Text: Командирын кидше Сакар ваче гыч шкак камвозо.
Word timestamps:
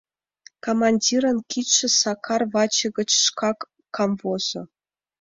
Командирын 0.65 1.37
кидше 1.51 1.87
Сакар 2.01 2.41
ваче 2.53 2.87
гыч 2.97 3.09
шкак 3.25 3.59
камвозо. 3.95 4.61